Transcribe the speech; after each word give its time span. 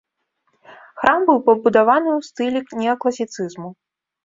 Храм 1.01 1.19
быў 1.27 1.39
пабудаваны 1.51 2.09
ў 2.17 2.31
стылі 2.31 2.59
неакласіцызму. 2.83 3.69